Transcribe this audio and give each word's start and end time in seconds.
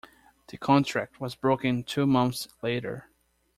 The 0.47 0.57
contract 0.57 1.21
was 1.21 1.35
broken 1.35 1.83
two 1.83 2.07
months 2.07 2.47
later. 2.63 3.11